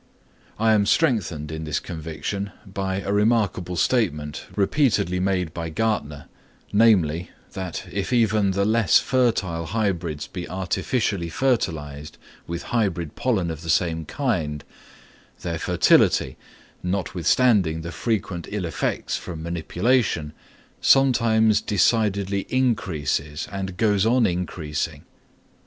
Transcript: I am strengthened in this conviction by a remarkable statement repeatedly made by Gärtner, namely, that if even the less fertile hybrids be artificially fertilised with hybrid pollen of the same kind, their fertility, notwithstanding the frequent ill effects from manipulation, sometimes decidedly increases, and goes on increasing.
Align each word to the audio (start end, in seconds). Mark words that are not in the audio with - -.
I 0.57 0.73
am 0.73 0.87
strengthened 0.87 1.51
in 1.51 1.63
this 1.63 1.79
conviction 1.79 2.51
by 2.65 3.01
a 3.01 3.13
remarkable 3.13 3.75
statement 3.75 4.47
repeatedly 4.55 5.19
made 5.19 5.53
by 5.53 5.69
Gärtner, 5.69 6.25
namely, 6.73 7.29
that 7.53 7.85
if 7.91 8.11
even 8.11 8.49
the 8.49 8.65
less 8.65 8.97
fertile 8.97 9.67
hybrids 9.67 10.25
be 10.25 10.49
artificially 10.49 11.29
fertilised 11.29 12.17
with 12.47 12.63
hybrid 12.73 13.15
pollen 13.15 13.51
of 13.51 13.61
the 13.61 13.69
same 13.69 14.05
kind, 14.05 14.63
their 15.43 15.59
fertility, 15.59 16.35
notwithstanding 16.81 17.81
the 17.81 17.91
frequent 17.91 18.47
ill 18.49 18.65
effects 18.65 19.17
from 19.17 19.43
manipulation, 19.43 20.33
sometimes 20.81 21.61
decidedly 21.61 22.47
increases, 22.49 23.47
and 23.51 23.77
goes 23.77 24.03
on 24.07 24.25
increasing. 24.25 25.05